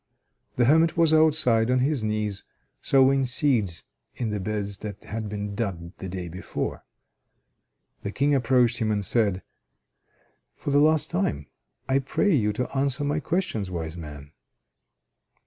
[0.55, 2.43] The hermit was outside, on his knees,
[2.81, 3.83] sowing seeds
[4.15, 6.83] in the beds that had been dug the day before.
[8.01, 9.43] The King approached him, and said:
[10.55, 11.45] "For the last time,
[11.87, 14.31] I pray you to answer my questions, wise man."